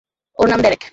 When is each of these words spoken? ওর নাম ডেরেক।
ওর 0.39 0.47
নাম 0.49 0.59
ডেরেক। 0.61 0.81